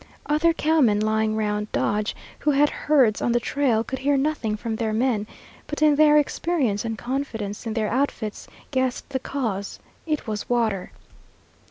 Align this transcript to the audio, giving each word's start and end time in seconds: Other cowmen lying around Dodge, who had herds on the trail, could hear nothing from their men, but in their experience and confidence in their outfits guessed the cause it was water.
Other 0.25 0.51
cowmen 0.51 0.99
lying 0.99 1.35
around 1.35 1.71
Dodge, 1.71 2.15
who 2.39 2.49
had 2.49 2.71
herds 2.71 3.21
on 3.21 3.33
the 3.33 3.39
trail, 3.39 3.83
could 3.83 3.99
hear 3.99 4.17
nothing 4.17 4.57
from 4.57 4.77
their 4.77 4.93
men, 4.93 5.27
but 5.67 5.83
in 5.83 5.95
their 5.95 6.17
experience 6.17 6.83
and 6.83 6.97
confidence 6.97 7.67
in 7.67 7.75
their 7.75 7.87
outfits 7.87 8.47
guessed 8.71 9.09
the 9.09 9.19
cause 9.19 9.77
it 10.07 10.25
was 10.25 10.49
water. 10.49 10.91